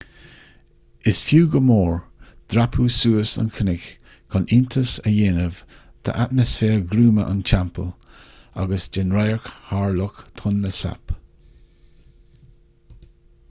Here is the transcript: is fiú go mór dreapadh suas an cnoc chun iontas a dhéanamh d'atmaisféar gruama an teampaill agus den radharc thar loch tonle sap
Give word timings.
is 1.09 1.17
fiú 1.25 1.41
go 1.55 1.59
mór 1.65 1.91
dreapadh 2.53 2.93
suas 2.95 3.33
an 3.43 3.51
cnoc 3.57 3.83
chun 4.35 4.47
iontas 4.57 4.93
a 5.09 5.13
dhéanamh 5.17 5.59
d'atmaisféar 6.09 6.81
gruama 6.95 7.27
an 7.35 7.45
teampaill 7.53 7.93
agus 8.65 8.89
den 8.99 9.15
radharc 9.19 9.53
thar 9.69 9.95
loch 10.01 10.23
tonle 10.43 10.73
sap 10.81 11.17